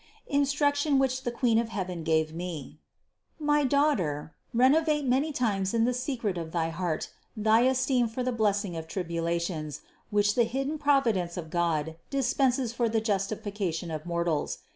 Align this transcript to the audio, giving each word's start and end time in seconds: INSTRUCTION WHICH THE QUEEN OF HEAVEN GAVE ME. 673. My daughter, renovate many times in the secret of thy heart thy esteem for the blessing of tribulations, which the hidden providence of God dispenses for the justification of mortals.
INSTRUCTION 0.25 0.97
WHICH 0.97 1.21
THE 1.21 1.31
QUEEN 1.31 1.59
OF 1.59 1.69
HEAVEN 1.69 2.01
GAVE 2.03 2.33
ME. 2.33 2.79
673. 3.37 3.45
My 3.45 3.63
daughter, 3.63 4.33
renovate 4.51 5.05
many 5.05 5.31
times 5.31 5.75
in 5.75 5.85
the 5.85 5.93
secret 5.93 6.39
of 6.39 6.51
thy 6.51 6.69
heart 6.71 7.11
thy 7.37 7.59
esteem 7.61 8.07
for 8.07 8.23
the 8.23 8.31
blessing 8.31 8.75
of 8.75 8.87
tribulations, 8.87 9.81
which 10.09 10.33
the 10.33 10.45
hidden 10.45 10.79
providence 10.79 11.37
of 11.37 11.51
God 11.51 11.97
dispenses 12.09 12.73
for 12.73 12.89
the 12.89 12.99
justification 12.99 13.91
of 13.91 14.07
mortals. 14.07 14.57